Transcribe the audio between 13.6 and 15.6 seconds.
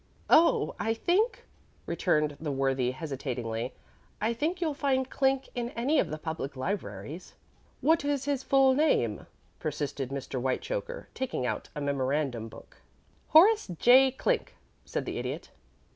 J. Clink," said the Idiot.